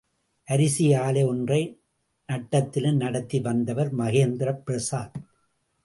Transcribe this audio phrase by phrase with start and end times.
[0.47, 1.59] அரிசி ஆலை ஒன்றை
[2.29, 5.15] நட்டத்திலும் நடத்தி வந்தவர் மகேந்திர பிரசாத்.